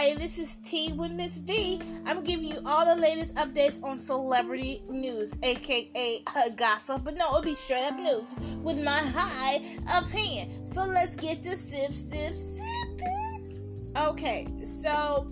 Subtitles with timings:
[0.00, 1.82] Hi, this is Tea with Miss V.
[2.06, 7.24] I'm giving you all the latest updates on celebrity news, aka uh, gossip, but no,
[7.30, 8.32] it'll be straight up news
[8.62, 9.60] with my high
[9.98, 10.64] opinion.
[10.64, 13.90] So let's get the sip, sip, sipping.
[13.96, 15.26] Okay, so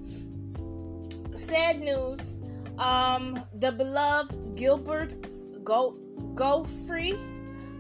[1.37, 2.39] sad news.
[2.81, 5.13] Um, the beloved Gilbert
[5.63, 5.97] Go
[6.35, 7.15] Gottfried.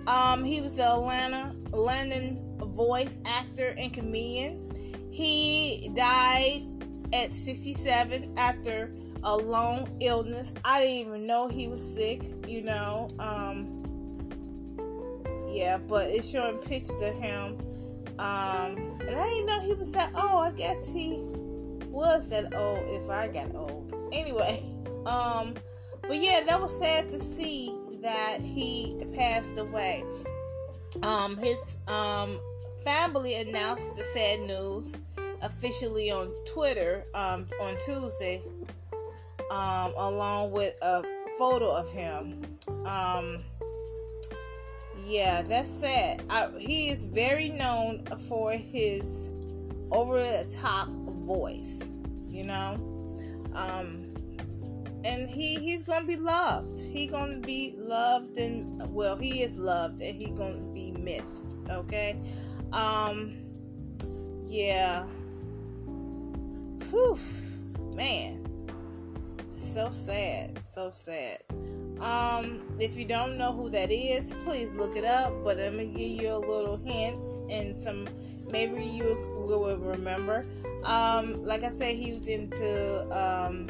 [0.07, 4.63] Um, he was the Aladdin London voice actor and comedian.
[5.11, 6.76] He died
[7.13, 8.91] at 67 after
[9.23, 10.53] a long illness.
[10.65, 13.09] I didn't even know he was sick, you know.
[13.19, 13.83] Um,
[15.53, 17.59] yeah, but it's showing pictures of him.
[18.19, 20.47] Um, and I didn't know he was that old.
[20.47, 21.19] I guess he
[21.89, 23.93] was that old if I got old.
[24.13, 24.63] Anyway,
[25.07, 25.55] um,
[26.03, 30.05] but yeah, that was sad to see that he passed away.
[31.03, 32.39] Um, his um
[32.85, 34.97] family announced the sad news
[35.47, 38.43] officially on Twitter um, on Tuesday,
[39.51, 41.03] um, along with a
[41.39, 42.45] photo of him.
[42.85, 43.39] Um,
[45.05, 46.23] yeah, that's sad.
[46.29, 49.31] I, he is very known for his
[49.93, 51.81] over the top voice,
[52.29, 52.75] you know.
[53.55, 54.13] Um,
[55.05, 56.81] and he he's gonna be loved.
[56.81, 61.57] He gonna be loved and well, he is loved and he gonna be missed.
[61.71, 62.17] Okay.
[62.73, 63.37] Um.
[64.47, 65.07] Yeah.
[66.91, 67.19] Whew,
[67.95, 68.47] man.
[69.51, 70.65] So sad.
[70.65, 71.39] So sad.
[72.01, 75.33] Um, if you don't know who that is, please look it up.
[75.43, 78.09] But let me give you a little hints and some.
[78.51, 79.17] Maybe you
[79.49, 80.47] will remember.
[80.85, 83.67] Um, like I said, he was into um,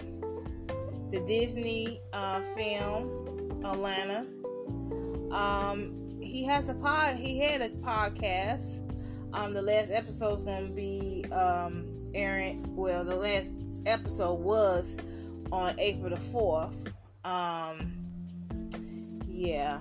[1.11, 4.27] the Disney uh, film Aladdin.
[5.33, 7.17] Um, he has a pod.
[7.17, 8.83] He had a podcast.
[9.33, 12.75] Um, the last episode is to be um, airing.
[12.75, 13.53] Well, the last
[13.84, 14.97] episode was
[15.53, 16.75] on April the fourth.
[17.25, 17.93] Um,
[19.27, 19.81] yeah.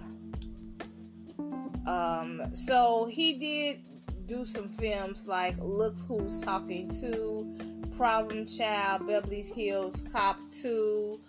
[1.87, 9.41] Um, so he did do some films like Look Who's Talking Too, Problem Child, Beverly
[9.41, 11.19] Hills Cop 2.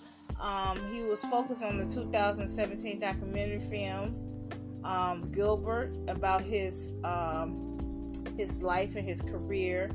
[0.41, 4.27] Um, he was focused on the 2017 documentary film
[4.85, 7.65] um, Gilbert about his um,
[8.37, 9.91] his life and his career.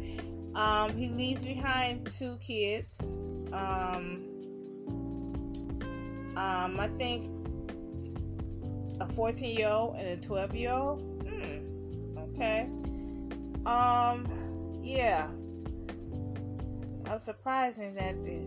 [0.56, 3.00] Um, he leaves behind two kids.
[3.54, 4.28] Um,
[6.36, 7.30] um, I think
[9.00, 11.00] a 14 year old and a 12 year old.
[11.28, 11.60] Hmm.
[12.34, 12.68] Okay.
[13.66, 14.26] Um.
[14.84, 15.30] Yeah.
[17.10, 18.40] I'm surprising that the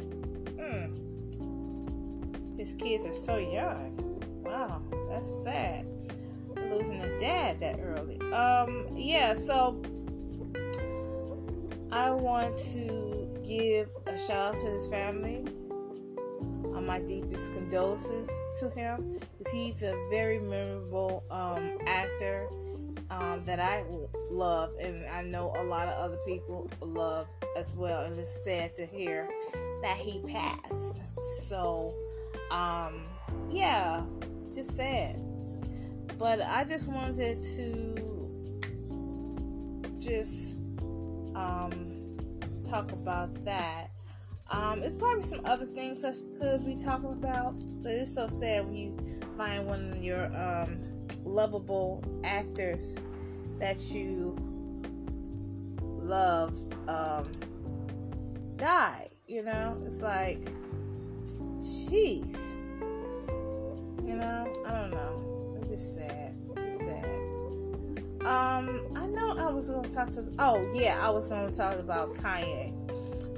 [0.56, 3.96] hmm, his kids are so young.
[4.42, 5.84] Wow, that's sad.
[6.70, 8.18] Losing a dad that early.
[8.32, 8.86] Um.
[8.92, 9.34] Yeah.
[9.34, 9.82] So
[11.94, 15.44] I want to give a shout out to his family.
[16.74, 18.28] Uh, my deepest condolences
[18.58, 22.48] to him because he's a very memorable um, actor
[23.10, 23.84] um, that I
[24.28, 28.06] love, and I know a lot of other people love as well.
[28.06, 29.28] And it's sad to hear
[29.82, 31.00] that he passed.
[31.46, 31.94] So,
[32.50, 33.04] um,
[33.48, 34.04] yeah,
[34.52, 35.16] just sad.
[36.18, 38.60] But I just wanted to
[40.00, 40.56] just
[41.34, 42.28] um,
[42.68, 43.88] talk about that.
[44.50, 48.66] Um, it's probably some other things I could be talking about, but it's so sad
[48.66, 50.78] when you find one of your um,
[51.24, 52.96] lovable actors
[53.58, 54.36] that you
[55.78, 57.30] loved um,
[58.56, 59.08] die.
[59.26, 60.40] You know, it's like,
[61.58, 62.36] jeez.
[64.06, 65.56] You know, I don't know.
[65.60, 66.32] It's just sad.
[66.50, 67.33] It's just sad.
[68.24, 70.24] Um, I know I was gonna talk to.
[70.38, 72.72] Oh yeah, I was gonna talk about Kanye.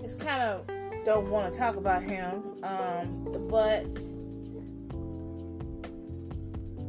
[0.04, 0.64] It's kind of
[1.04, 2.42] don't want to talk about him.
[2.62, 3.84] Um, but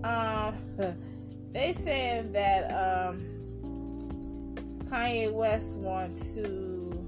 [0.03, 0.55] um,
[1.53, 3.23] they said that um,
[4.89, 7.07] Kanye West wants to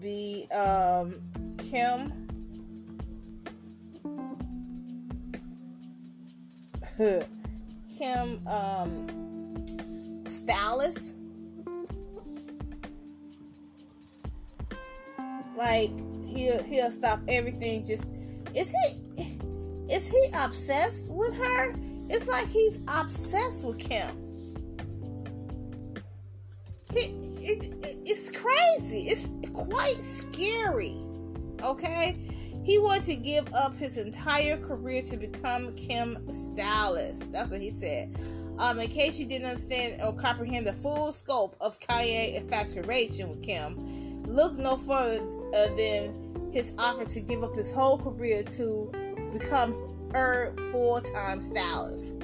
[0.00, 1.14] be um,
[1.58, 2.12] Kim.
[7.96, 9.64] Kim um,
[10.26, 11.14] stylist.
[15.56, 15.90] Like
[16.26, 17.86] he'll he'll stop everything.
[17.86, 18.06] Just
[18.54, 19.26] is he
[19.90, 21.74] is he obsessed with her?
[22.08, 24.10] It's like he's obsessed with Kim.
[26.92, 27.00] He,
[27.42, 29.08] it, it, it's crazy.
[29.08, 30.96] It's quite scary.
[31.62, 32.16] Okay,
[32.66, 37.32] he wanted to give up his entire career to become Kim stylist.
[37.32, 38.12] That's what he said.
[38.58, 43.40] Um, in case you didn't understand or comprehend the full scope of Kanye infatuation with
[43.40, 45.20] Kim, look no further
[45.76, 48.90] than his offer to give up his whole career to
[49.32, 49.72] become
[50.12, 52.14] her full-time stylist.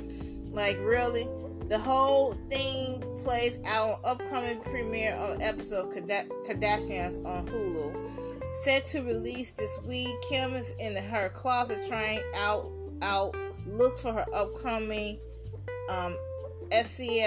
[0.51, 1.29] Like really,
[1.69, 8.13] the whole thing plays out on upcoming premiere of episode Kardashians on Hulu.
[8.53, 12.71] Set to release this week, Kim is in her closet trying out
[13.01, 13.35] out
[13.67, 15.19] looks for her upcoming
[15.89, 16.17] um,
[16.71, 17.23] SNL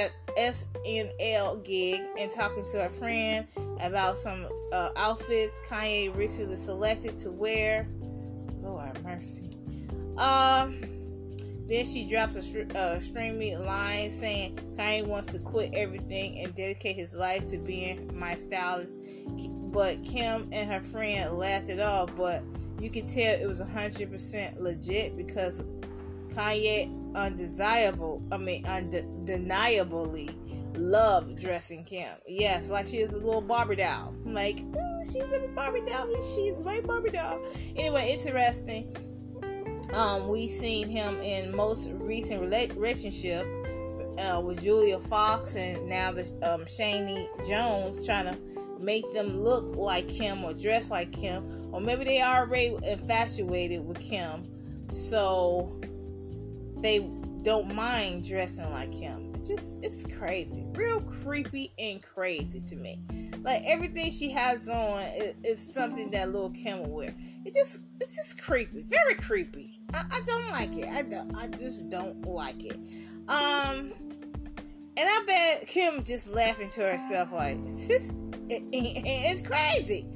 [1.66, 3.48] gig and talking to her friend
[3.82, 7.88] about some uh, outfits Kanye recently selected to wear.
[8.62, 9.50] Lord mercy.
[10.18, 10.82] Um.
[11.68, 16.96] Then she drops a uh, streamy line saying Kanye wants to quit everything and dedicate
[16.96, 18.94] his life to being my stylist.
[19.72, 22.44] But Kim and her friend laughed it off, but
[22.80, 25.62] you could tell it was 100% legit because
[26.30, 30.30] Kanye undesirable, I mean undeniably
[30.76, 32.10] loved dressing Kim.
[32.28, 34.14] Yes, like she is a little Barbie doll.
[34.26, 34.60] Like,
[35.06, 36.08] she's a Barbie doll.
[36.36, 37.40] She's my Barbie doll.
[37.76, 38.96] Anyway, interesting
[39.94, 43.46] um, we seen him in most recent relationship
[44.20, 49.76] uh, with Julia Fox and now the um, Chaney Jones trying to make them look
[49.76, 54.46] like Kim or dress like Kim, or maybe they are already infatuated with Kim,
[54.90, 55.80] so
[56.78, 57.00] they
[57.44, 59.34] don't mind dressing like him.
[59.36, 63.00] It's just it's crazy, real creepy and crazy to me.
[63.42, 67.16] Like everything she has on is, is something that little Kim will wear.
[67.46, 69.80] It just it's just creepy, very creepy.
[69.94, 70.90] I, I don't like it.
[70.90, 71.36] I don't.
[71.36, 72.78] I just don't like it.
[73.28, 73.94] Um,
[74.98, 77.58] and I bet Kim just laughing to herself like
[77.88, 78.18] this.
[78.50, 80.08] It, it, it's crazy.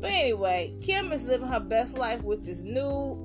[0.00, 3.22] but anyway, Kim is living her best life with this new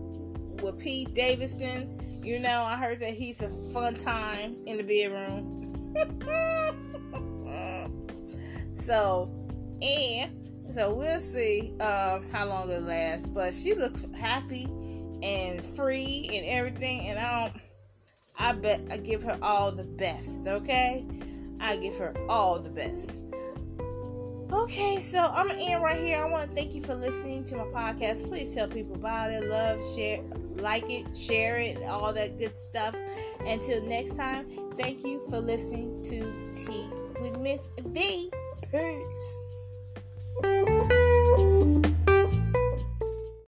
[0.62, 1.97] with Pete Davidson.
[2.23, 5.57] You know, I heard that he's a fun time in the bedroom.
[8.73, 9.31] so,
[9.81, 10.31] and
[10.75, 13.25] so we'll see um, how long it lasts.
[13.25, 14.65] But she looks happy
[15.24, 17.62] and free and everything, and I don't.
[18.38, 20.47] I bet I give her all the best.
[20.47, 21.06] Okay,
[21.61, 23.19] I give her all the best.
[24.51, 26.21] Okay, so I'm gonna end right here.
[26.21, 28.27] I want to thank you for listening to my podcast.
[28.27, 30.21] Please tell people about it, love, share,
[30.55, 32.93] like it, share it, all that good stuff.
[33.45, 36.89] Until next time, thank you for listening to Tea
[37.21, 38.29] with Miss V.
[38.71, 39.37] Peace.